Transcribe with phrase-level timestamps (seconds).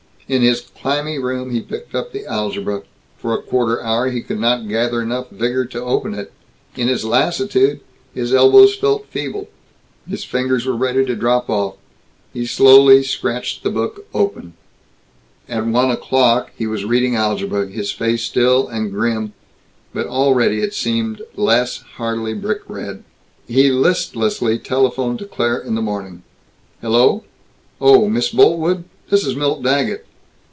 [0.29, 2.83] In his clammy room he picked up the algebra.
[3.17, 6.31] For a quarter hour he could not gather enough vigor to open it.
[6.77, 7.81] In his lassitude,
[8.13, 9.49] his elbows felt feeble,
[10.07, 11.75] his fingers were ready to drop off.
[12.31, 14.53] He slowly scratched the book open
[15.49, 19.33] At one o'clock he was reading algebra, his face still and grim.
[19.93, 23.03] But already it seemed less heartily brick red.
[23.49, 26.23] He listlessly telephoned to Claire, in the morning.
[26.79, 27.25] "Hello?
[27.81, 28.07] Oh!
[28.07, 28.85] Miss Boltwood?
[29.09, 30.05] This is Milt Daggett."